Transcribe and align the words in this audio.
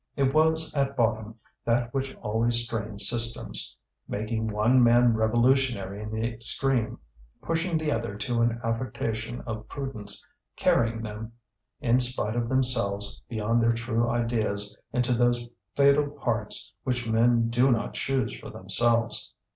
It 0.15 0.33
was 0.33 0.75
at 0.75 0.97
bottom 0.97 1.35
that 1.63 1.93
which 1.93 2.15
always 2.23 2.63
strains 2.65 3.07
systems, 3.07 3.77
making 4.07 4.47
one 4.47 4.83
man 4.83 5.13
revolutionary 5.13 6.01
in 6.01 6.09
the 6.09 6.27
extreme, 6.27 6.97
pushing 7.43 7.77
the 7.77 7.91
other 7.91 8.15
to 8.15 8.41
an 8.41 8.59
affectation 8.63 9.41
of 9.41 9.67
prudence, 9.67 10.25
carrying 10.55 11.03
them, 11.03 11.33
in 11.81 11.99
spite 11.99 12.35
of 12.35 12.49
themselves, 12.49 13.21
beyond 13.29 13.61
their 13.61 13.73
true 13.73 14.09
ideas 14.09 14.75
into 14.91 15.13
those 15.13 15.47
fatal 15.75 16.09
parts 16.09 16.73
which 16.83 17.07
men 17.07 17.49
do 17.49 17.69
not 17.69 17.93
choose 17.93 18.35
for 18.39 18.49
themselves. 18.49 19.35